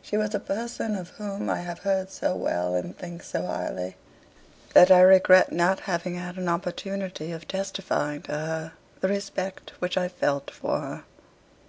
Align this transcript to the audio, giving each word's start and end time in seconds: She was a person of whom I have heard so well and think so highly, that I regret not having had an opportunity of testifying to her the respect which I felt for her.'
She 0.00 0.16
was 0.16 0.32
a 0.32 0.38
person 0.38 0.94
of 0.94 1.08
whom 1.08 1.50
I 1.50 1.56
have 1.62 1.80
heard 1.80 2.08
so 2.12 2.36
well 2.36 2.76
and 2.76 2.96
think 2.96 3.20
so 3.24 3.46
highly, 3.46 3.96
that 4.74 4.92
I 4.92 5.00
regret 5.00 5.50
not 5.50 5.80
having 5.90 6.14
had 6.14 6.36
an 6.36 6.48
opportunity 6.48 7.32
of 7.32 7.48
testifying 7.48 8.22
to 8.22 8.30
her 8.32 8.72
the 9.00 9.08
respect 9.08 9.72
which 9.80 9.98
I 9.98 10.06
felt 10.06 10.52
for 10.52 10.78
her.' 10.78 11.02